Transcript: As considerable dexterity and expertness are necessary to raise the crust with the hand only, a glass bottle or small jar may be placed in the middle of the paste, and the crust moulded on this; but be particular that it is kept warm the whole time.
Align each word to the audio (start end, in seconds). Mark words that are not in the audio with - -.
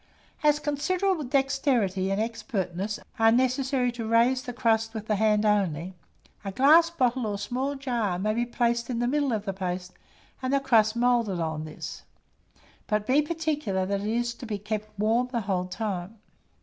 As 0.41 0.57
considerable 0.57 1.23
dexterity 1.23 2.09
and 2.09 2.19
expertness 2.19 2.99
are 3.19 3.31
necessary 3.31 3.91
to 3.91 4.07
raise 4.07 4.41
the 4.41 4.51
crust 4.51 4.95
with 4.95 5.05
the 5.05 5.15
hand 5.17 5.45
only, 5.45 5.93
a 6.43 6.51
glass 6.51 6.89
bottle 6.89 7.27
or 7.27 7.37
small 7.37 7.75
jar 7.75 8.17
may 8.17 8.33
be 8.33 8.43
placed 8.43 8.89
in 8.89 8.97
the 8.97 9.05
middle 9.07 9.31
of 9.31 9.45
the 9.45 9.53
paste, 9.53 9.93
and 10.41 10.51
the 10.51 10.59
crust 10.59 10.95
moulded 10.95 11.39
on 11.39 11.65
this; 11.65 12.01
but 12.87 13.05
be 13.05 13.21
particular 13.21 13.85
that 13.85 14.01
it 14.01 14.07
is 14.07 14.33
kept 14.65 14.87
warm 14.97 15.27
the 15.31 15.41
whole 15.41 15.65
time. 15.67 16.17